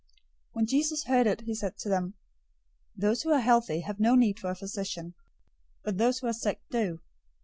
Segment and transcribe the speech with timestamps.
[0.01, 0.07] 009:012
[0.53, 2.15] When Jesus heard it, he said to them,
[2.97, 5.13] "Those who are healthy have no need for a physician,
[5.83, 7.01] but those who are sick do.